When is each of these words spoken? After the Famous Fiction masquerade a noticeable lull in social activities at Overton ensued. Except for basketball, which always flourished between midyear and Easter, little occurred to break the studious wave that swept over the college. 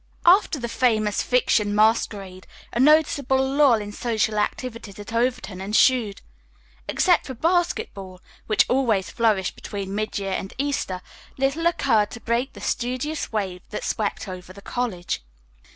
After 0.25 0.57
the 0.57 0.67
Famous 0.67 1.21
Fiction 1.21 1.75
masquerade 1.75 2.47
a 2.73 2.79
noticeable 2.79 3.37
lull 3.37 3.79
in 3.79 3.91
social 3.91 4.39
activities 4.39 4.97
at 4.97 5.13
Overton 5.13 5.61
ensued. 5.61 6.23
Except 6.87 7.27
for 7.27 7.35
basketball, 7.35 8.19
which 8.47 8.65
always 8.67 9.11
flourished 9.11 9.53
between 9.53 9.89
midyear 9.91 10.31
and 10.33 10.55
Easter, 10.57 11.03
little 11.37 11.67
occurred 11.67 12.09
to 12.09 12.19
break 12.19 12.53
the 12.53 12.61
studious 12.61 13.31
wave 13.31 13.61
that 13.69 13.83
swept 13.83 14.27
over 14.27 14.51
the 14.53 14.61
college. 14.63 15.21